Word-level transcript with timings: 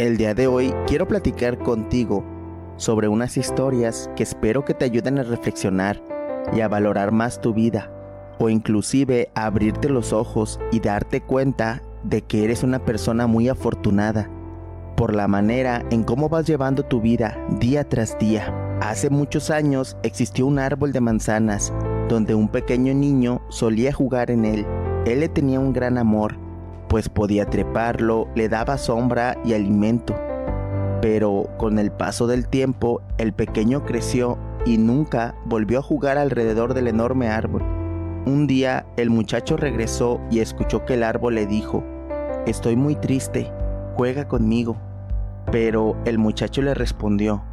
El 0.00 0.16
día 0.16 0.32
de 0.32 0.46
hoy 0.46 0.72
quiero 0.86 1.06
platicar 1.06 1.58
contigo 1.58 2.24
sobre 2.78 3.06
unas 3.06 3.36
historias 3.36 4.08
que 4.16 4.22
espero 4.22 4.64
que 4.64 4.72
te 4.72 4.86
ayuden 4.86 5.18
a 5.18 5.24
reflexionar 5.24 6.02
y 6.54 6.62
a 6.62 6.68
valorar 6.68 7.12
más 7.12 7.42
tu 7.42 7.52
vida 7.52 7.92
o 8.38 8.48
inclusive 8.48 9.30
a 9.34 9.44
abrirte 9.44 9.90
los 9.90 10.14
ojos 10.14 10.58
y 10.72 10.80
darte 10.80 11.20
cuenta 11.20 11.82
de 12.02 12.22
que 12.22 12.44
eres 12.44 12.62
una 12.62 12.82
persona 12.82 13.26
muy 13.26 13.50
afortunada 13.50 14.30
por 14.96 15.14
la 15.14 15.28
manera 15.28 15.84
en 15.90 16.02
cómo 16.02 16.30
vas 16.30 16.46
llevando 16.46 16.82
tu 16.82 17.02
vida 17.02 17.36
día 17.58 17.86
tras 17.86 18.18
día. 18.18 18.78
Hace 18.80 19.10
muchos 19.10 19.50
años 19.50 19.98
existió 20.02 20.46
un 20.46 20.60
árbol 20.60 20.92
de 20.92 21.02
manzanas 21.02 21.74
donde 22.08 22.34
un 22.34 22.48
pequeño 22.48 22.94
niño 22.94 23.42
solía 23.50 23.92
jugar 23.92 24.30
en 24.30 24.46
él. 24.46 24.66
Él 25.04 25.20
le 25.20 25.28
tenía 25.28 25.60
un 25.60 25.74
gran 25.74 25.98
amor, 25.98 26.38
pues 26.90 27.08
podía 27.08 27.46
treparlo, 27.46 28.26
le 28.34 28.48
daba 28.48 28.76
sombra 28.76 29.38
y 29.44 29.54
alimento. 29.54 30.14
Pero 31.00 31.48
con 31.56 31.78
el 31.78 31.92
paso 31.92 32.26
del 32.26 32.48
tiempo, 32.48 33.00
el 33.16 33.32
pequeño 33.32 33.86
creció 33.86 34.36
y 34.66 34.76
nunca 34.76 35.36
volvió 35.46 35.78
a 35.78 35.82
jugar 35.82 36.18
alrededor 36.18 36.74
del 36.74 36.88
enorme 36.88 37.28
árbol. 37.28 37.62
Un 38.26 38.48
día 38.48 38.84
el 38.96 39.08
muchacho 39.08 39.56
regresó 39.56 40.20
y 40.32 40.40
escuchó 40.40 40.84
que 40.84 40.94
el 40.94 41.04
árbol 41.04 41.36
le 41.36 41.46
dijo, 41.46 41.84
Estoy 42.44 42.74
muy 42.74 42.96
triste, 42.96 43.52
juega 43.94 44.26
conmigo. 44.26 44.76
Pero 45.52 45.96
el 46.04 46.18
muchacho 46.18 46.60
le 46.60 46.74
respondió, 46.74 47.44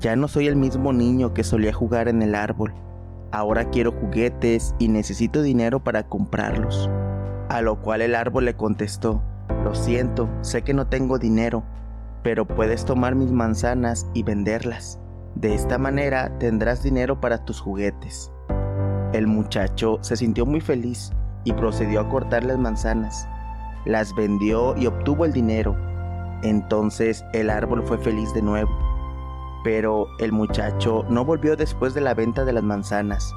Ya 0.00 0.16
no 0.16 0.28
soy 0.28 0.48
el 0.48 0.56
mismo 0.56 0.92
niño 0.92 1.32
que 1.32 1.44
solía 1.44 1.72
jugar 1.72 2.08
en 2.08 2.20
el 2.20 2.34
árbol. 2.34 2.74
Ahora 3.30 3.70
quiero 3.70 3.90
juguetes 3.90 4.74
y 4.78 4.88
necesito 4.88 5.40
dinero 5.40 5.82
para 5.82 6.02
comprarlos. 6.02 6.90
A 7.52 7.60
lo 7.60 7.76
cual 7.82 8.00
el 8.00 8.14
árbol 8.14 8.46
le 8.46 8.56
contestó, 8.56 9.20
Lo 9.62 9.74
siento, 9.74 10.26
sé 10.40 10.62
que 10.62 10.72
no 10.72 10.86
tengo 10.86 11.18
dinero, 11.18 11.62
pero 12.22 12.46
puedes 12.46 12.86
tomar 12.86 13.14
mis 13.14 13.30
manzanas 13.30 14.06
y 14.14 14.22
venderlas. 14.22 14.98
De 15.34 15.54
esta 15.54 15.76
manera 15.76 16.38
tendrás 16.38 16.82
dinero 16.82 17.20
para 17.20 17.44
tus 17.44 17.60
juguetes. 17.60 18.32
El 19.12 19.26
muchacho 19.26 19.98
se 20.00 20.16
sintió 20.16 20.46
muy 20.46 20.62
feliz 20.62 21.12
y 21.44 21.52
procedió 21.52 22.00
a 22.00 22.08
cortar 22.08 22.42
las 22.42 22.56
manzanas. 22.56 23.28
Las 23.84 24.14
vendió 24.14 24.74
y 24.74 24.86
obtuvo 24.86 25.26
el 25.26 25.34
dinero. 25.34 25.76
Entonces 26.42 27.22
el 27.34 27.50
árbol 27.50 27.82
fue 27.82 27.98
feliz 27.98 28.32
de 28.32 28.40
nuevo. 28.40 28.70
Pero 29.62 30.06
el 30.20 30.32
muchacho 30.32 31.04
no 31.10 31.26
volvió 31.26 31.54
después 31.54 31.92
de 31.92 32.00
la 32.00 32.14
venta 32.14 32.46
de 32.46 32.54
las 32.54 32.64
manzanas, 32.64 33.30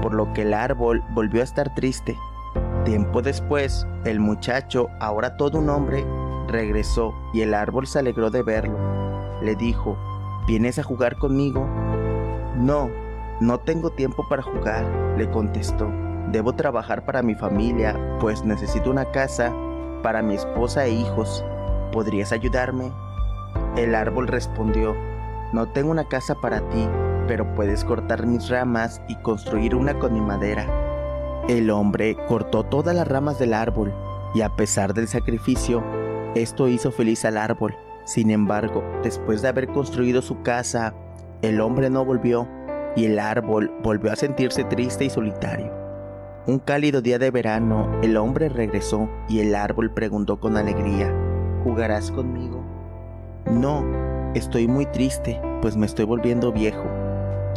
por 0.00 0.14
lo 0.14 0.32
que 0.32 0.42
el 0.42 0.54
árbol 0.54 1.02
volvió 1.12 1.40
a 1.40 1.44
estar 1.44 1.74
triste. 1.74 2.16
Tiempo 2.88 3.20
después, 3.20 3.86
el 4.06 4.18
muchacho, 4.18 4.88
ahora 4.98 5.36
todo 5.36 5.58
un 5.58 5.68
hombre, 5.68 6.06
regresó 6.48 7.12
y 7.34 7.42
el 7.42 7.52
árbol 7.52 7.86
se 7.86 7.98
alegró 7.98 8.30
de 8.30 8.42
verlo. 8.42 8.78
Le 9.42 9.54
dijo, 9.56 9.98
¿vienes 10.46 10.78
a 10.78 10.82
jugar 10.82 11.18
conmigo? 11.18 11.66
No, 12.56 12.88
no 13.42 13.60
tengo 13.60 13.90
tiempo 13.90 14.26
para 14.26 14.40
jugar, 14.40 14.86
le 15.18 15.28
contestó. 15.28 15.92
Debo 16.32 16.54
trabajar 16.54 17.04
para 17.04 17.20
mi 17.20 17.34
familia, 17.34 17.94
pues 18.20 18.42
necesito 18.42 18.90
una 18.90 19.04
casa 19.10 19.52
para 20.02 20.22
mi 20.22 20.36
esposa 20.36 20.86
e 20.86 20.92
hijos. 20.92 21.44
¿Podrías 21.92 22.32
ayudarme? 22.32 22.90
El 23.76 23.94
árbol 23.94 24.28
respondió, 24.28 24.96
no 25.52 25.68
tengo 25.68 25.90
una 25.90 26.08
casa 26.08 26.36
para 26.36 26.66
ti, 26.70 26.88
pero 27.26 27.54
puedes 27.54 27.84
cortar 27.84 28.26
mis 28.26 28.48
ramas 28.48 29.02
y 29.08 29.16
construir 29.16 29.74
una 29.74 29.98
con 29.98 30.14
mi 30.14 30.22
madera. 30.22 30.87
El 31.48 31.70
hombre 31.70 32.14
cortó 32.28 32.62
todas 32.62 32.94
las 32.94 33.08
ramas 33.08 33.38
del 33.38 33.54
árbol, 33.54 33.94
y 34.34 34.42
a 34.42 34.50
pesar 34.50 34.92
del 34.92 35.08
sacrificio, 35.08 35.82
esto 36.34 36.68
hizo 36.68 36.92
feliz 36.92 37.24
al 37.24 37.38
árbol. 37.38 37.74
Sin 38.04 38.30
embargo, 38.30 38.84
después 39.02 39.40
de 39.40 39.48
haber 39.48 39.68
construido 39.68 40.20
su 40.20 40.42
casa, 40.42 40.92
el 41.40 41.62
hombre 41.62 41.88
no 41.88 42.04
volvió 42.04 42.46
y 42.96 43.06
el 43.06 43.18
árbol 43.18 43.72
volvió 43.82 44.12
a 44.12 44.16
sentirse 44.16 44.64
triste 44.64 45.06
y 45.06 45.10
solitario. 45.10 45.72
Un 46.46 46.58
cálido 46.58 47.00
día 47.00 47.18
de 47.18 47.30
verano, 47.30 47.98
el 48.02 48.18
hombre 48.18 48.50
regresó 48.50 49.08
y 49.26 49.40
el 49.40 49.54
árbol 49.54 49.94
preguntó 49.94 50.40
con 50.40 50.58
alegría, 50.58 51.10
¿jugarás 51.64 52.10
conmigo? 52.10 52.62
No, 53.50 53.86
estoy 54.34 54.68
muy 54.68 54.84
triste, 54.84 55.40
pues 55.62 55.78
me 55.78 55.86
estoy 55.86 56.04
volviendo 56.04 56.52
viejo. 56.52 56.84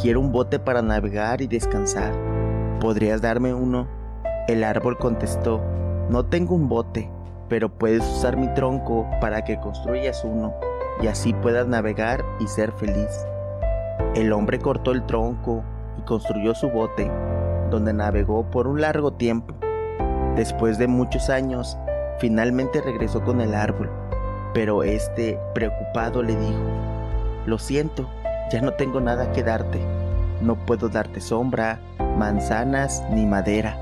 Quiero 0.00 0.20
un 0.20 0.32
bote 0.32 0.58
para 0.58 0.80
navegar 0.80 1.42
y 1.42 1.46
descansar. 1.46 2.31
¿Podrías 2.82 3.22
darme 3.22 3.54
uno? 3.54 3.86
El 4.48 4.64
árbol 4.64 4.98
contestó, 4.98 5.62
no 6.10 6.24
tengo 6.26 6.56
un 6.56 6.68
bote, 6.68 7.08
pero 7.48 7.68
puedes 7.68 8.02
usar 8.02 8.36
mi 8.36 8.52
tronco 8.54 9.06
para 9.20 9.44
que 9.44 9.60
construyas 9.60 10.24
uno 10.24 10.52
y 11.00 11.06
así 11.06 11.32
puedas 11.32 11.68
navegar 11.68 12.24
y 12.40 12.48
ser 12.48 12.72
feliz. 12.72 13.24
El 14.16 14.32
hombre 14.32 14.58
cortó 14.58 14.90
el 14.90 15.06
tronco 15.06 15.62
y 15.96 16.02
construyó 16.02 16.56
su 16.56 16.70
bote, 16.70 17.08
donde 17.70 17.92
navegó 17.92 18.50
por 18.50 18.66
un 18.66 18.80
largo 18.80 19.12
tiempo. 19.12 19.54
Después 20.34 20.76
de 20.76 20.88
muchos 20.88 21.30
años, 21.30 21.78
finalmente 22.18 22.80
regresó 22.80 23.22
con 23.22 23.40
el 23.40 23.54
árbol, 23.54 23.92
pero 24.54 24.82
este, 24.82 25.38
preocupado, 25.54 26.20
le 26.24 26.34
dijo, 26.34 26.64
Lo 27.46 27.60
siento, 27.60 28.10
ya 28.50 28.60
no 28.60 28.72
tengo 28.72 29.00
nada 29.00 29.30
que 29.30 29.44
darte. 29.44 29.80
No 30.40 30.56
puedo 30.56 30.88
darte 30.88 31.20
sombra, 31.20 31.78
manzanas 32.16 33.02
ni 33.10 33.26
madera. 33.26 33.76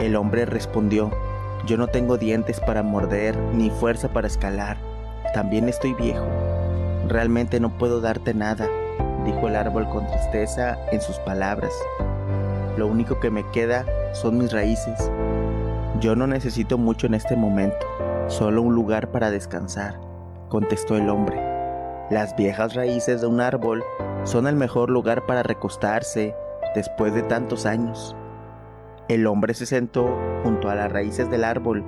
El 0.00 0.16
hombre 0.16 0.44
respondió, 0.44 1.10
Yo 1.66 1.76
no 1.76 1.86
tengo 1.86 2.18
dientes 2.18 2.60
para 2.60 2.82
morder 2.82 3.36
ni 3.54 3.70
fuerza 3.70 4.08
para 4.08 4.26
escalar. 4.26 4.76
También 5.34 5.68
estoy 5.68 5.94
viejo. 5.94 6.26
Realmente 7.08 7.60
no 7.60 7.76
puedo 7.78 8.00
darte 8.00 8.34
nada 8.34 8.68
dijo 9.24 9.48
el 9.48 9.56
árbol 9.56 9.88
con 9.88 10.06
tristeza 10.06 10.78
en 10.90 11.00
sus 11.00 11.18
palabras. 11.20 11.72
Lo 12.76 12.86
único 12.86 13.20
que 13.20 13.30
me 13.30 13.48
queda 13.50 13.84
son 14.12 14.38
mis 14.38 14.52
raíces. 14.52 15.10
Yo 16.00 16.16
no 16.16 16.26
necesito 16.26 16.78
mucho 16.78 17.06
en 17.06 17.14
este 17.14 17.36
momento, 17.36 17.86
solo 18.28 18.62
un 18.62 18.74
lugar 18.74 19.10
para 19.10 19.30
descansar, 19.30 20.00
contestó 20.48 20.96
el 20.96 21.08
hombre. 21.08 21.36
Las 22.10 22.34
viejas 22.36 22.74
raíces 22.74 23.20
de 23.20 23.26
un 23.26 23.40
árbol 23.40 23.84
son 24.24 24.46
el 24.46 24.56
mejor 24.56 24.90
lugar 24.90 25.26
para 25.26 25.42
recostarse 25.42 26.34
después 26.74 27.14
de 27.14 27.22
tantos 27.22 27.66
años. 27.66 28.16
El 29.08 29.26
hombre 29.26 29.54
se 29.54 29.66
sentó 29.66 30.08
junto 30.42 30.70
a 30.70 30.74
las 30.74 30.92
raíces 30.92 31.30
del 31.30 31.44
árbol 31.44 31.84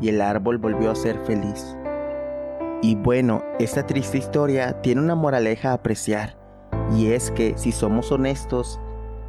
y 0.00 0.08
el 0.08 0.20
árbol 0.20 0.58
volvió 0.58 0.90
a 0.90 0.94
ser 0.94 1.18
feliz. 1.24 1.76
Y 2.82 2.94
bueno, 2.94 3.42
esta 3.58 3.86
triste 3.86 4.18
historia 4.18 4.80
tiene 4.82 5.00
una 5.00 5.14
moraleja 5.14 5.70
a 5.70 5.74
apreciar. 5.74 6.36
Y 6.96 7.12
es 7.12 7.30
que, 7.32 7.58
si 7.58 7.72
somos 7.72 8.12
honestos, 8.12 8.80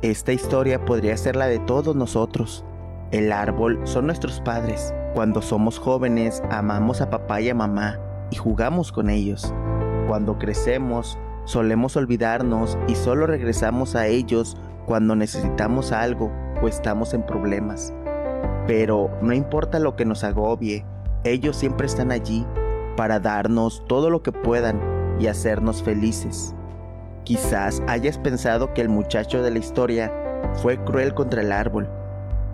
esta 0.02 0.32
historia 0.32 0.86
podría 0.86 1.18
ser 1.18 1.36
la 1.36 1.48
de 1.48 1.60
todos 1.60 1.96
nosotros. 1.96 2.64
El 3.12 3.32
árbol 3.32 3.80
son 3.86 4.06
nuestros 4.06 4.40
padres. 4.42 4.94
Cuando 5.16 5.42
somos 5.42 5.80
jóvenes, 5.80 6.44
amamos 6.52 7.02
a 7.02 7.10
papá 7.10 7.42
y 7.42 7.50
a 7.50 7.56
mamá 7.56 8.00
y 8.32 8.36
jugamos 8.36 8.92
con 8.92 9.10
ellos. 9.10 9.52
Cuando 10.08 10.38
crecemos, 10.38 11.18
solemos 11.46 11.96
olvidarnos 11.96 12.78
y 12.88 12.96
solo 12.96 13.26
regresamos 13.26 13.96
a 13.96 14.06
ellos 14.06 14.56
cuando 14.90 15.16
necesitamos 15.16 15.92
algo 15.92 16.32
o 16.64 16.68
estamos 16.68 17.14
en 17.14 17.24
problemas. 17.24 17.94
Pero 18.66 19.12
no 19.22 19.34
importa 19.34 19.78
lo 19.78 19.96
que 19.96 20.04
nos 20.04 20.24
agobie, 20.24 20.84
ellos 21.24 21.58
siempre 21.58 21.86
están 21.86 22.12
allí 22.12 22.44
para 22.98 23.20
darnos 23.20 23.86
todo 23.88 24.10
lo 24.10 24.24
que 24.24 24.32
puedan 24.32 24.82
y 25.20 25.28
hacernos 25.28 25.84
felices. 25.84 26.56
Quizás 27.24 27.84
hayas 27.88 28.18
pensado 28.18 28.74
que 28.74 28.82
el 28.82 28.90
muchacho 28.90 29.44
de 29.44 29.52
la 29.52 29.60
historia 29.60 30.12
fue 30.54 30.84
cruel 30.84 31.14
contra 31.14 31.42
el 31.42 31.52
árbol, 31.52 31.88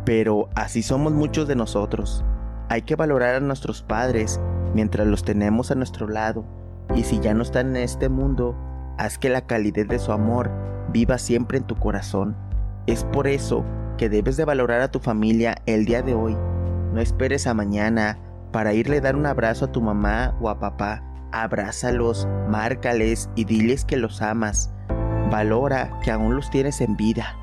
pero 0.03 0.50
así 0.56 0.84
somos 0.84 1.13
muchos 1.13 1.47
de 1.47 1.56
nosotros. 1.56 2.25
Hay 2.67 2.81
que 2.81 2.97
valorar 2.97 3.35
a 3.35 3.40
nuestros 3.40 3.81
padres 3.81 4.41
mientras 4.73 5.07
los 5.07 5.23
tenemos 5.23 5.72
a 5.72 5.75
nuestro 5.75 6.09
lado, 6.09 6.44
y 6.96 7.03
si 7.03 7.17
ya 7.22 7.34
no 7.34 7.43
están 7.43 7.78
en 7.78 7.84
este 7.84 8.09
mundo, 8.09 8.58
haz 8.97 9.17
que 9.17 9.29
la 9.29 9.47
calidez 9.47 9.88
de 9.88 9.99
su 9.99 10.11
amor 10.11 10.52
viva 10.95 11.17
siempre 11.17 11.57
en 11.57 11.65
tu 11.65 11.75
corazón. 11.75 12.37
Es 12.87 13.03
por 13.03 13.27
eso 13.27 13.65
que 13.97 14.07
debes 14.07 14.37
de 14.37 14.45
valorar 14.45 14.79
a 14.79 14.91
tu 14.91 14.99
familia 14.99 15.57
el 15.65 15.83
día 15.83 16.01
de 16.01 16.13
hoy. 16.13 16.37
No 16.93 17.01
esperes 17.01 17.47
a 17.47 17.53
mañana 17.53 18.17
para 18.53 18.71
irle 18.71 18.99
a 18.99 19.01
dar 19.01 19.17
un 19.17 19.25
abrazo 19.25 19.65
a 19.65 19.71
tu 19.73 19.81
mamá 19.81 20.33
o 20.39 20.47
a 20.47 20.57
papá 20.57 21.03
abrázalos, 21.33 22.25
márcales 22.47 23.29
y 23.35 23.43
diles 23.43 23.83
que 23.83 23.97
los 23.97 24.21
amas. 24.21 24.71
Valora 25.29 25.99
que 26.01 26.11
aún 26.11 26.33
los 26.33 26.49
tienes 26.49 26.79
en 26.79 26.95
vida. 26.95 27.35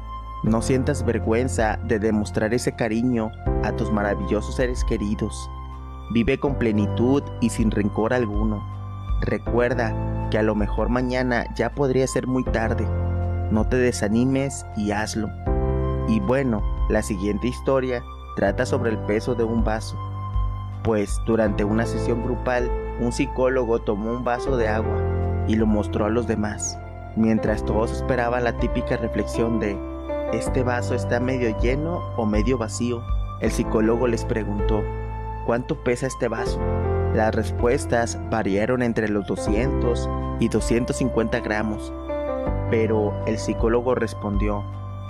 No 0.44 0.62
sientas 0.62 1.04
vergüenza 1.04 1.78
de 1.87 1.99
demostrar 1.99 2.54
ese 2.54 2.75
cariño 2.75 3.31
a 3.64 3.72
tus 3.72 3.93
maravillosos 3.93 4.56
seres 4.56 4.82
queridos. 4.84 5.50
Vive 6.14 6.40
con 6.40 6.54
plenitud 6.54 7.22
y 7.43 7.50
sin 7.50 7.70
rencor 7.70 8.14
alguno. 8.14 8.64
Recuerda 9.20 9.94
que 10.31 10.38
a 10.38 10.43
lo 10.43 10.54
mejor 10.54 10.88
mañana 10.88 11.44
ya 11.54 11.75
podría 11.75 12.06
ser 12.06 12.26
muy 12.26 12.44
tarde. 12.44 12.88
No 13.52 13.66
te 13.66 13.76
desanimes 13.76 14.64
y 14.78 14.93
hazlo. 14.93 15.28
Y 16.08 16.20
bueno, 16.20 16.62
la 16.88 17.02
siguiente 17.02 17.49
historia 17.49 18.02
trata 18.34 18.64
sobre 18.64 18.93
el 18.93 18.99
peso 19.00 19.34
de 19.34 19.44
un 19.44 19.62
vaso. 19.62 19.94
Pues 20.82 21.20
durante 21.26 21.62
una 21.62 21.84
sesión 21.84 22.25
grupal 22.25 22.70
un 22.99 23.12
psicólogo 23.12 23.78
tomó 23.78 24.10
un 24.10 24.25
vaso 24.25 24.56
de 24.56 24.69
agua 24.69 24.96
y 25.49 25.56
lo 25.56 25.66
mostró 25.66 26.06
a 26.06 26.08
los 26.08 26.26
demás, 26.26 26.78
mientras 27.14 27.62
todos 27.62 27.93
esperaban 27.93 28.44
la 28.44 28.56
típica 28.56 28.96
reflexión 28.96 29.60
de 29.60 29.78
¿este 30.32 30.62
vaso 30.62 30.94
está 30.94 31.20
medio 31.20 31.54
lleno 31.60 32.00
o 32.16 32.25
medio 32.25 32.56
vacío? 32.56 33.02
El 33.43 33.50
psicólogo 33.50 34.06
les 34.06 34.25
preguntó 34.25 34.82
¿cuánto 35.44 35.84
pesa 35.84 36.06
este 36.06 36.26
vaso? 36.26 36.58
Las 37.14 37.34
respuestas 37.34 38.19
variaron 38.31 38.82
entre 38.82 39.10
los 39.10 39.26
200 39.26 40.08
y 40.40 40.49
250 40.49 41.40
gramos, 41.40 41.93
pero 42.73 43.13
el 43.27 43.37
psicólogo 43.37 43.95
respondió, 43.95 44.65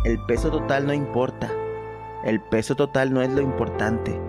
el 0.05 0.19
peso 0.27 0.51
total 0.51 0.85
no 0.85 0.93
importa, 0.93 1.49
el 2.25 2.41
peso 2.41 2.75
total 2.75 3.15
no 3.15 3.23
es 3.23 3.31
lo 3.31 3.41
importante, 3.41 4.21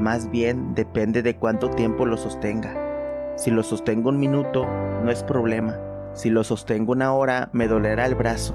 más 0.00 0.30
bien 0.30 0.74
depende 0.74 1.20
de 1.20 1.36
cuánto 1.36 1.68
tiempo 1.68 2.06
lo 2.06 2.16
sostenga. 2.16 2.74
Si 3.36 3.50
lo 3.50 3.62
sostengo 3.62 4.08
un 4.08 4.18
minuto, 4.18 4.66
no 5.04 5.10
es 5.10 5.22
problema, 5.22 5.76
si 6.14 6.30
lo 6.30 6.42
sostengo 6.44 6.92
una 6.92 7.12
hora, 7.12 7.50
me 7.52 7.68
dolerá 7.68 8.06
el 8.06 8.14
brazo, 8.14 8.54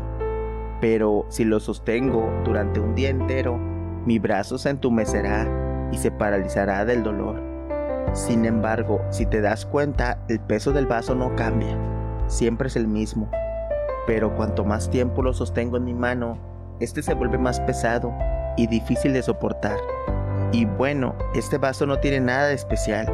pero 0.82 1.28
si 1.30 1.46
lo 1.46 1.60
sostengo 1.60 2.28
durante 2.44 2.80
un 2.80 2.96
día 2.96 3.10
entero, 3.10 3.60
mi 4.08 4.18
brazo 4.18 4.58
se 4.58 4.72
entumecerá 4.72 5.48
y 5.92 5.98
se 5.98 6.10
paralizará 6.10 6.86
del 6.86 7.04
dolor. 7.04 7.40
Sin 8.14 8.46
embargo, 8.46 9.00
si 9.12 9.28
te 9.28 9.42
das 9.42 9.68
cuenta, 9.68 10.18
el 10.28 10.40
peso 10.40 10.74
del 10.74 10.88
vaso 10.88 11.14
no 11.14 11.36
cambia, 11.36 11.78
siempre 12.26 12.68
es 12.70 12.76
el 12.76 12.88
mismo. 12.88 13.30
Pero 14.06 14.36
cuanto 14.36 14.66
más 14.66 14.90
tiempo 14.90 15.22
lo 15.22 15.34
sostengo 15.34 15.78
en 15.78 15.86
mi 15.86 15.94
mano, 15.94 16.38
este 16.80 17.02
se 17.02 17.14
vuelve 17.14 17.38
más 17.38 17.60
pesado 17.62 18.14
y 18.58 18.68
difícil 18.68 19.14
de 19.14 19.24
soportar. 19.24 19.78
Y 20.52 20.66
bueno, 20.66 21.16
este 21.34 21.58
vaso 21.58 21.86
no 21.86 22.00
tiene 22.00 22.20
nada 22.20 22.48
de 22.48 22.54
especial. 22.54 23.12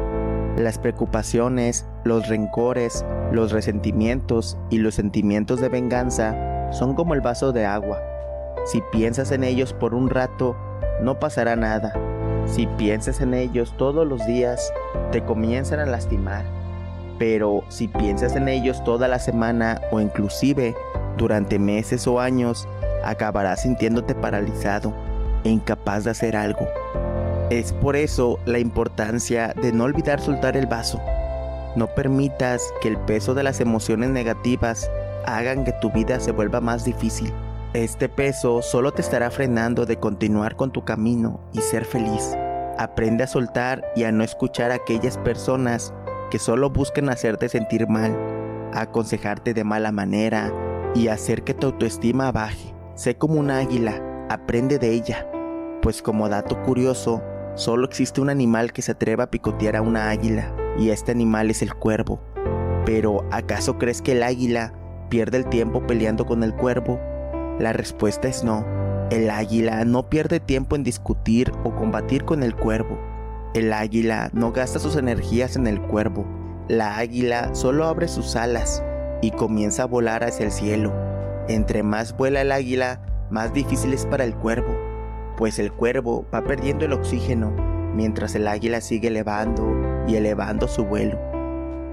Las 0.56 0.78
preocupaciones, 0.78 1.86
los 2.04 2.28
rencores, 2.28 3.04
los 3.32 3.52
resentimientos 3.52 4.58
y 4.68 4.78
los 4.78 4.94
sentimientos 4.96 5.60
de 5.60 5.68
venganza 5.68 6.70
son 6.72 6.94
como 6.94 7.14
el 7.14 7.20
vaso 7.20 7.52
de 7.52 7.64
agua. 7.64 8.00
Si 8.66 8.82
piensas 8.92 9.32
en 9.32 9.44
ellos 9.44 9.72
por 9.72 9.94
un 9.94 10.10
rato, 10.10 10.56
no 11.02 11.18
pasará 11.18 11.56
nada 11.56 11.94
si 12.46 12.66
piensas 12.66 13.20
en 13.20 13.34
ellos 13.34 13.74
todos 13.76 14.06
los 14.06 14.26
días, 14.26 14.72
te 15.12 15.22
comienzan 15.22 15.78
a 15.78 15.86
lastimar. 15.86 16.44
Pero 17.20 17.62
si 17.68 17.86
piensas 17.86 18.34
en 18.34 18.48
ellos 18.48 18.82
toda 18.82 19.06
la 19.06 19.18
semana 19.18 19.78
o 19.92 20.00
inclusive 20.00 20.74
durante 21.18 21.58
meses 21.58 22.06
o 22.06 22.18
años, 22.18 22.66
acabarás 23.04 23.60
sintiéndote 23.60 24.14
paralizado 24.14 24.94
e 25.44 25.50
incapaz 25.50 26.04
de 26.04 26.12
hacer 26.12 26.34
algo. 26.34 26.66
Es 27.50 27.74
por 27.74 27.94
eso 27.94 28.38
la 28.46 28.58
importancia 28.58 29.52
de 29.60 29.70
no 29.70 29.84
olvidar 29.84 30.18
soltar 30.18 30.56
el 30.56 30.66
vaso. 30.66 30.98
No 31.76 31.88
permitas 31.88 32.62
que 32.80 32.88
el 32.88 32.96
peso 32.96 33.34
de 33.34 33.42
las 33.42 33.60
emociones 33.60 34.08
negativas 34.08 34.90
hagan 35.26 35.64
que 35.64 35.74
tu 35.74 35.92
vida 35.92 36.20
se 36.20 36.32
vuelva 36.32 36.62
más 36.62 36.86
difícil. 36.86 37.30
Este 37.74 38.08
peso 38.08 38.62
solo 38.62 38.92
te 38.92 39.02
estará 39.02 39.30
frenando 39.30 39.84
de 39.84 39.98
continuar 39.98 40.56
con 40.56 40.72
tu 40.72 40.86
camino 40.86 41.38
y 41.52 41.60
ser 41.60 41.84
feliz. 41.84 42.34
Aprende 42.78 43.24
a 43.24 43.26
soltar 43.26 43.84
y 43.94 44.04
a 44.04 44.10
no 44.10 44.24
escuchar 44.24 44.70
a 44.70 44.76
aquellas 44.76 45.18
personas 45.18 45.92
que 46.30 46.38
solo 46.38 46.70
buscan 46.70 47.08
hacerte 47.08 47.48
sentir 47.48 47.88
mal, 47.88 48.16
aconsejarte 48.72 49.52
de 49.52 49.64
mala 49.64 49.92
manera 49.92 50.52
y 50.94 51.08
hacer 51.08 51.42
que 51.42 51.54
tu 51.54 51.66
autoestima 51.66 52.32
baje. 52.32 52.74
Sé 52.94 53.16
como 53.16 53.34
un 53.34 53.50
águila, 53.50 54.26
aprende 54.28 54.78
de 54.78 54.90
ella, 54.90 55.26
pues 55.82 56.02
como 56.02 56.28
dato 56.28 56.62
curioso, 56.62 57.22
solo 57.54 57.86
existe 57.86 58.20
un 58.20 58.30
animal 58.30 58.72
que 58.72 58.82
se 58.82 58.92
atreva 58.92 59.24
a 59.24 59.30
picotear 59.30 59.76
a 59.76 59.82
una 59.82 60.10
águila, 60.10 60.54
y 60.78 60.90
este 60.90 61.12
animal 61.12 61.50
es 61.50 61.62
el 61.62 61.74
cuervo. 61.74 62.22
Pero, 62.86 63.24
¿acaso 63.30 63.78
crees 63.78 64.02
que 64.02 64.12
el 64.12 64.22
águila 64.22 64.72
pierde 65.08 65.38
el 65.38 65.46
tiempo 65.48 65.86
peleando 65.86 66.26
con 66.26 66.42
el 66.42 66.54
cuervo? 66.54 66.98
La 67.58 67.72
respuesta 67.72 68.28
es 68.28 68.44
no. 68.44 68.64
El 69.10 69.28
águila 69.30 69.84
no 69.84 70.08
pierde 70.08 70.40
tiempo 70.40 70.76
en 70.76 70.84
discutir 70.84 71.52
o 71.64 71.74
combatir 71.74 72.24
con 72.24 72.42
el 72.42 72.54
cuervo. 72.54 73.09
El 73.52 73.72
águila 73.72 74.30
no 74.32 74.52
gasta 74.52 74.78
sus 74.78 74.94
energías 74.94 75.56
en 75.56 75.66
el 75.66 75.80
cuervo. 75.80 76.24
La 76.68 76.98
águila 76.98 77.52
solo 77.52 77.86
abre 77.86 78.06
sus 78.06 78.36
alas 78.36 78.80
y 79.22 79.32
comienza 79.32 79.82
a 79.82 79.86
volar 79.86 80.22
hacia 80.22 80.46
el 80.46 80.52
cielo. 80.52 80.92
Entre 81.48 81.82
más 81.82 82.16
vuela 82.16 82.42
el 82.42 82.52
águila, 82.52 83.00
más 83.28 83.52
difícil 83.52 83.92
es 83.92 84.06
para 84.06 84.22
el 84.22 84.36
cuervo, 84.36 84.78
pues 85.36 85.58
el 85.58 85.72
cuervo 85.72 86.26
va 86.32 86.44
perdiendo 86.44 86.84
el 86.84 86.92
oxígeno 86.92 87.50
mientras 87.94 88.36
el 88.36 88.46
águila 88.46 88.80
sigue 88.80 89.08
elevando 89.08 90.04
y 90.06 90.14
elevando 90.14 90.68
su 90.68 90.84
vuelo. 90.84 91.18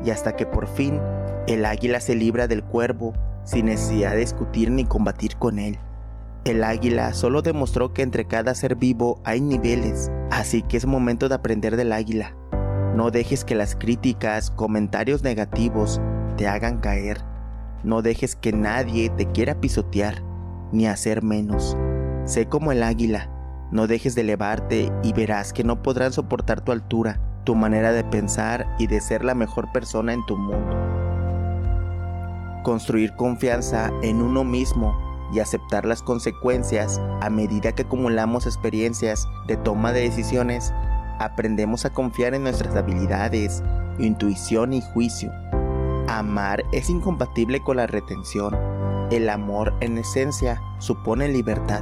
Y 0.06 0.12
hasta 0.12 0.36
que 0.36 0.46
por 0.46 0.68
fin 0.68 1.00
el 1.48 1.66
águila 1.66 2.00
se 2.00 2.14
libra 2.14 2.48
del 2.48 2.64
cuervo 2.64 3.14
sin 3.44 3.66
necesidad 3.66 4.12
de 4.12 4.18
discutir 4.18 4.70
ni 4.70 4.86
combatir 4.86 5.38
con 5.38 5.58
él. 5.58 5.80
El 6.48 6.64
águila 6.64 7.14
solo 7.14 7.42
demostró 7.42 7.94
que 7.94 8.04
entre 8.04 8.26
cada 8.26 8.56
ser 8.56 8.78
vivo 8.78 9.20
hay 9.26 9.42
niveles, 9.42 10.10
así 10.32 10.62
que 10.62 10.78
es 10.78 10.86
momento 10.86 11.28
de 11.28 11.36
aprender 11.36 11.76
del 11.76 11.92
águila. 11.92 12.38
No 12.96 13.12
dejes 13.12 13.44
que 13.44 13.54
las 13.54 13.76
críticas, 13.76 14.50
comentarios 14.52 15.24
negativos 15.24 16.00
te 16.38 16.48
hagan 16.48 16.78
caer. 16.78 17.22
No 17.84 18.02
dejes 18.02 18.38
que 18.38 18.54
nadie 18.54 19.10
te 19.10 19.26
quiera 19.26 19.60
pisotear, 19.60 20.24
ni 20.72 20.88
hacer 20.88 21.22
menos. 21.22 21.76
Sé 22.24 22.46
como 22.46 22.72
el 22.72 22.82
águila, 22.82 23.30
no 23.70 23.86
dejes 23.88 24.16
de 24.16 24.22
elevarte 24.22 24.90
y 25.04 25.12
verás 25.12 25.52
que 25.52 25.66
no 25.66 25.84
podrán 25.84 26.14
soportar 26.14 26.62
tu 26.62 26.72
altura, 26.72 27.20
tu 27.44 27.56
manera 27.56 27.92
de 27.92 28.06
pensar 28.06 28.74
y 28.80 28.88
de 28.88 29.02
ser 29.02 29.26
la 29.26 29.36
mejor 29.36 29.70
persona 29.74 30.14
en 30.14 30.26
tu 30.26 30.38
mundo 30.38 30.78
construir 32.64 33.16
confianza 33.16 33.94
en 34.04 34.22
uno 34.22 34.44
mismo 34.44 35.07
y 35.32 35.40
aceptar 35.40 35.86
las 35.86 36.02
consecuencias 36.02 37.00
a 37.22 37.30
medida 37.30 37.74
que 37.74 37.84
acumulamos 37.84 38.46
experiencias 38.46 39.28
de 39.48 39.58
toma 39.58 39.94
de 39.94 40.02
decisiones, 40.02 40.74
aprendemos 41.20 41.86
a 41.86 41.92
confiar 41.92 42.34
en 42.34 42.44
nuestras 42.44 42.76
habilidades, 42.76 43.64
intuición 44.00 44.74
y 44.74 44.82
juicio. 44.82 45.32
Amar 46.08 46.64
es 46.72 46.90
incompatible 46.90 47.62
con 47.62 47.78
la 47.78 47.88
retención. 47.88 48.56
El 49.12 49.30
amor 49.30 49.74
en 49.82 49.98
esencia 49.98 50.62
supone 50.80 51.28
libertad. 51.28 51.82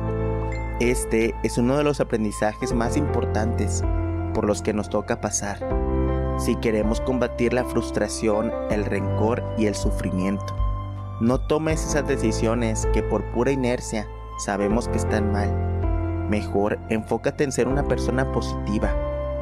Este 0.80 1.34
es 1.44 1.58
uno 1.58 1.78
de 1.78 1.84
los 1.84 2.00
aprendizajes 2.00 2.74
más 2.74 2.98
importantes 2.98 3.84
por 4.34 4.46
los 4.46 4.62
que 4.62 4.74
nos 4.74 4.90
toca 4.90 5.22
pasar 5.22 5.60
si 6.38 6.56
queremos 6.56 7.00
combatir 7.02 7.54
la 7.54 7.64
frustración, 7.64 8.52
el 8.70 8.86
rencor 8.86 9.44
y 9.58 9.68
el 9.68 9.76
sufrimiento. 9.76 10.64
No 11.22 11.39
tomes 11.39 11.81
esas 11.81 12.05
decisiones 12.05 12.88
que 12.93 13.01
por 13.01 13.24
pura 13.31 13.50
inercia 13.50 14.05
sabemos 14.38 14.89
que 14.89 14.98
están 14.98 15.31
mal. 15.31 15.50
Mejor 16.29 16.77
enfócate 16.89 17.45
en 17.45 17.53
ser 17.53 17.69
una 17.69 17.88
persona 17.88 18.29
positiva, 18.34 18.93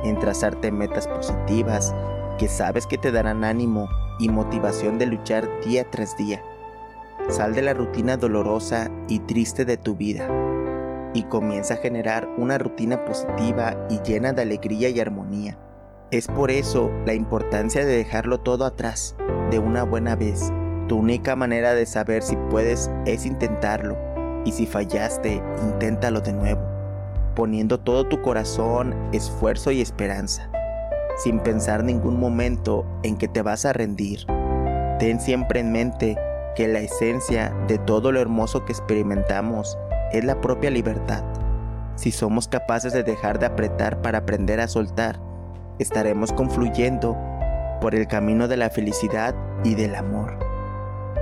en 0.03 0.19
trazarte 0.19 0.71
metas 0.71 1.07
positivas 1.07 1.95
que 2.37 2.47
sabes 2.47 2.85
que 2.85 2.99
te 2.99 3.11
darán 3.11 3.43
ánimo 3.43 3.89
y 4.19 4.29
motivación 4.29 4.99
de 4.99 5.07
luchar 5.07 5.49
día 5.65 5.89
tras 5.89 6.15
día. 6.15 6.43
Sal 7.29 7.55
de 7.55 7.63
la 7.63 7.73
rutina 7.73 8.17
dolorosa 8.17 8.91
y 9.07 9.19
triste 9.19 9.65
de 9.65 9.77
tu 9.77 9.95
vida 9.95 10.29
y 11.15 11.23
comienza 11.23 11.75
a 11.75 11.77
generar 11.77 12.29
una 12.37 12.59
rutina 12.59 13.03
positiva 13.03 13.87
y 13.89 13.99
llena 14.01 14.31
de 14.31 14.43
alegría 14.43 14.89
y 14.89 14.99
armonía. 14.99 15.57
Es 16.11 16.27
por 16.27 16.51
eso 16.51 16.91
la 17.07 17.15
importancia 17.15 17.83
de 17.83 17.97
dejarlo 17.97 18.41
todo 18.41 18.65
atrás 18.65 19.15
de 19.49 19.57
una 19.57 19.83
buena 19.83 20.15
vez 20.15 20.51
tu 20.93 21.00
única 21.00 21.35
manera 21.35 21.73
de 21.73 21.88
saber 21.88 22.21
si 22.21 22.35
puedes 22.51 22.91
es 23.07 23.25
intentarlo, 23.25 23.97
y 24.45 24.51
si 24.51 24.67
fallaste, 24.67 25.41
inténtalo 25.63 26.21
de 26.21 26.33
nuevo, 26.33 26.62
poniendo 27.35 27.79
todo 27.79 28.05
tu 28.07 28.21
corazón, 28.21 28.93
esfuerzo 29.12 29.71
y 29.71 29.81
esperanza, 29.81 30.51
sin 31.17 31.39
pensar 31.39 31.83
ningún 31.83 32.19
momento 32.19 32.85
en 33.01 33.17
que 33.17 33.27
te 33.27 33.41
vas 33.41 33.65
a 33.65 33.73
rendir. 33.73 34.27
Ten 35.00 35.19
siempre 35.19 35.62
en 35.62 35.71
mente 35.71 36.15
que 36.55 36.67
la 36.67 36.81
esencia 36.81 37.51
de 37.67 37.79
todo 37.79 38.12
lo 38.12 38.19
hermoso 38.19 38.63
que 38.63 38.73
experimentamos 38.73 39.75
es 40.12 40.23
la 40.23 40.41
propia 40.41 40.69
libertad. 40.69 41.23
Si 41.95 42.12
somos 42.12 42.47
capaces 42.47 42.93
de 42.93 43.01
dejar 43.01 43.39
de 43.39 43.47
apretar 43.47 44.00
para 44.03 44.19
aprender 44.19 44.59
a 44.59 44.67
soltar, 44.67 45.19
estaremos 45.79 46.31
confluyendo 46.31 47.17
por 47.81 47.95
el 47.95 48.07
camino 48.07 48.47
de 48.47 48.57
la 48.57 48.69
felicidad 48.69 49.33
y 49.63 49.73
del 49.73 49.95
amor. 49.95 50.42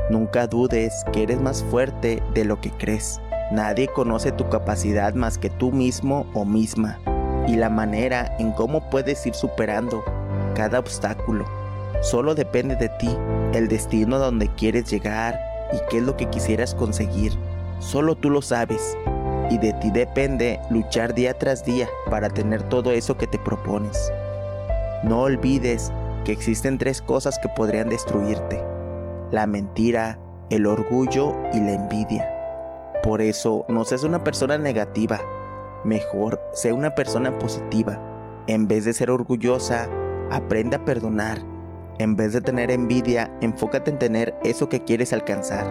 Nunca 0.09 0.47
dudes 0.47 1.05
que 1.13 1.23
eres 1.23 1.39
más 1.39 1.63
fuerte 1.63 2.21
de 2.33 2.45
lo 2.45 2.59
que 2.59 2.71
crees. 2.71 3.21
Nadie 3.51 3.87
conoce 3.87 4.31
tu 4.31 4.47
capacidad 4.49 5.13
más 5.13 5.37
que 5.37 5.49
tú 5.49 5.71
mismo 5.71 6.25
o 6.33 6.45
misma 6.45 6.99
y 7.47 7.55
la 7.55 7.69
manera 7.69 8.35
en 8.39 8.51
cómo 8.51 8.89
puedes 8.89 9.25
ir 9.25 9.33
superando 9.33 10.03
cada 10.55 10.79
obstáculo. 10.79 11.45
Solo 12.01 12.35
depende 12.35 12.75
de 12.75 12.89
ti, 12.89 13.09
el 13.53 13.67
destino 13.67 14.15
a 14.15 14.19
donde 14.19 14.47
quieres 14.55 14.89
llegar 14.89 15.39
y 15.73 15.77
qué 15.89 15.97
es 15.97 16.03
lo 16.03 16.17
que 16.17 16.29
quisieras 16.29 16.73
conseguir. 16.73 17.33
Solo 17.79 18.15
tú 18.15 18.29
lo 18.29 18.41
sabes 18.41 18.97
y 19.49 19.57
de 19.57 19.73
ti 19.73 19.91
depende 19.91 20.59
luchar 20.69 21.13
día 21.13 21.37
tras 21.37 21.65
día 21.65 21.87
para 22.09 22.29
tener 22.29 22.63
todo 22.63 22.91
eso 22.91 23.17
que 23.17 23.27
te 23.27 23.37
propones. 23.37 24.11
No 25.03 25.21
olvides 25.21 25.91
que 26.23 26.31
existen 26.31 26.77
tres 26.77 27.01
cosas 27.01 27.37
que 27.39 27.49
podrían 27.49 27.89
destruirte. 27.89 28.63
La 29.31 29.47
mentira, 29.47 30.19
el 30.49 30.65
orgullo 30.65 31.33
y 31.53 31.61
la 31.61 31.71
envidia. 31.71 32.29
Por 33.01 33.21
eso, 33.21 33.65
no 33.69 33.85
seas 33.85 34.03
una 34.03 34.25
persona 34.25 34.57
negativa. 34.57 35.21
Mejor, 35.85 36.41
sé 36.51 36.73
una 36.73 36.95
persona 36.95 37.39
positiva. 37.39 37.97
En 38.47 38.67
vez 38.67 38.83
de 38.83 38.91
ser 38.91 39.09
orgullosa, 39.09 39.87
aprende 40.29 40.75
a 40.75 40.83
perdonar. 40.83 41.39
En 41.97 42.17
vez 42.17 42.33
de 42.33 42.41
tener 42.41 42.71
envidia, 42.71 43.31
enfócate 43.39 43.91
en 43.91 43.99
tener 43.99 44.35
eso 44.43 44.67
que 44.67 44.83
quieres 44.83 45.13
alcanzar. 45.13 45.65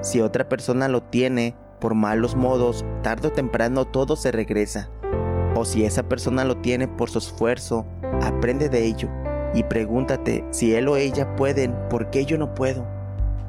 Si 0.00 0.20
otra 0.20 0.48
persona 0.48 0.88
lo 0.88 1.04
tiene, 1.04 1.54
por 1.78 1.94
malos 1.94 2.34
modos, 2.34 2.84
tarde 3.04 3.28
o 3.28 3.32
temprano 3.32 3.84
todo 3.84 4.16
se 4.16 4.32
regresa. 4.32 4.90
O 5.54 5.64
si 5.64 5.84
esa 5.84 6.08
persona 6.08 6.44
lo 6.44 6.56
tiene 6.56 6.88
por 6.88 7.08
su 7.08 7.18
esfuerzo, 7.18 7.86
aprende 8.20 8.68
de 8.68 8.84
ello 8.84 9.08
y 9.54 9.64
pregúntate 9.64 10.44
si 10.50 10.74
él 10.74 10.88
o 10.88 10.96
ella 10.96 11.34
pueden, 11.36 11.74
¿por 11.88 12.10
qué 12.10 12.24
yo 12.24 12.38
no 12.38 12.54
puedo? 12.54 12.86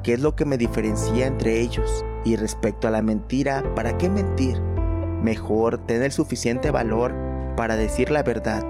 ¿Qué 0.02 0.14
es 0.14 0.20
lo 0.20 0.34
que 0.34 0.44
me 0.44 0.58
diferencia 0.58 1.26
entre 1.26 1.60
ellos? 1.60 2.04
Y 2.24 2.36
respecto 2.36 2.88
a 2.88 2.90
la 2.90 3.02
mentira, 3.02 3.62
¿para 3.76 3.96
qué 3.98 4.08
mentir? 4.08 4.60
Mejor 5.22 5.78
tener 5.86 6.10
suficiente 6.10 6.72
valor 6.72 7.14
para 7.56 7.76
decir 7.76 8.10
la 8.10 8.24
verdad. 8.24 8.64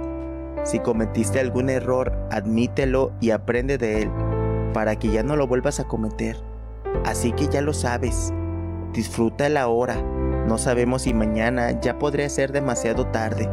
Si 0.64 0.78
cometiste 0.78 1.40
algún 1.40 1.70
error, 1.70 2.12
admítelo 2.30 3.12
y 3.20 3.30
aprende 3.30 3.78
de 3.78 4.02
él, 4.02 4.10
para 4.74 4.96
que 4.96 5.10
ya 5.10 5.22
no 5.22 5.36
lo 5.36 5.46
vuelvas 5.46 5.80
a 5.80 5.84
cometer. 5.84 6.36
Así 7.04 7.32
que 7.32 7.48
ya 7.48 7.62
lo 7.62 7.72
sabes, 7.72 8.32
disfruta 8.92 9.48
la 9.48 9.68
hora, 9.68 9.96
no 10.46 10.58
sabemos 10.58 11.02
si 11.02 11.14
mañana 11.14 11.80
ya 11.80 11.98
podría 11.98 12.28
ser 12.28 12.52
demasiado 12.52 13.06
tarde. 13.06 13.48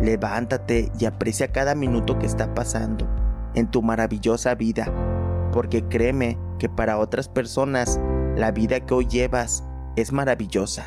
Levántate 0.00 0.90
y 0.98 1.06
aprecia 1.06 1.48
cada 1.48 1.74
minuto 1.74 2.18
que 2.18 2.26
está 2.26 2.52
pasando 2.52 3.08
en 3.54 3.70
tu 3.70 3.82
maravillosa 3.82 4.54
vida, 4.54 4.92
porque 5.52 5.84
créeme 5.84 6.38
que 6.58 6.68
para 6.68 6.98
otras 6.98 7.28
personas 7.28 8.00
la 8.36 8.50
vida 8.50 8.80
que 8.80 8.94
hoy 8.94 9.06
llevas 9.06 9.64
es 9.96 10.12
maravillosa. 10.12 10.84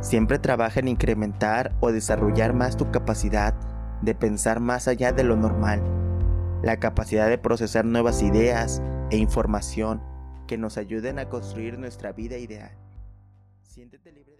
Siempre 0.00 0.38
trabaja 0.38 0.80
en 0.80 0.88
incrementar 0.88 1.74
o 1.80 1.92
desarrollar 1.92 2.54
más 2.54 2.76
tu 2.76 2.90
capacidad 2.90 3.54
de 4.02 4.14
pensar 4.14 4.60
más 4.60 4.88
allá 4.88 5.12
de 5.12 5.24
lo 5.24 5.36
normal, 5.36 5.82
la 6.62 6.78
capacidad 6.78 7.28
de 7.28 7.38
procesar 7.38 7.84
nuevas 7.84 8.22
ideas 8.22 8.82
e 9.10 9.16
información 9.16 10.02
que 10.46 10.58
nos 10.58 10.78
ayuden 10.78 11.18
a 11.18 11.28
construir 11.28 11.78
nuestra 11.78 12.12
vida 12.12 12.38
ideal. 12.38 12.70
Siéntete 13.62 14.12
libre. 14.12 14.35